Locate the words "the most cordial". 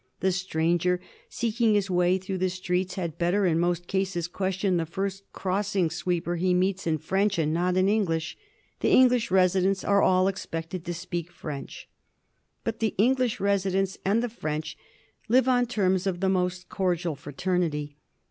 16.19-17.13